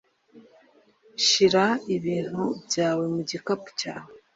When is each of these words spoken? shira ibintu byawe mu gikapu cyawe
shira 1.25 1.65
ibintu 1.95 2.43
byawe 2.65 3.03
mu 3.13 3.21
gikapu 3.29 3.69
cyawe 3.79 4.11